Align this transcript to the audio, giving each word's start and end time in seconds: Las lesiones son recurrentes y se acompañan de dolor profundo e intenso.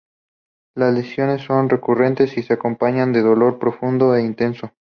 Las 0.73 0.95
lesiones 0.95 1.43
son 1.43 1.69
recurrentes 1.69 2.35
y 2.35 2.41
se 2.41 2.53
acompañan 2.55 3.13
de 3.13 3.21
dolor 3.21 3.59
profundo 3.59 4.15
e 4.15 4.23
intenso. 4.23 4.71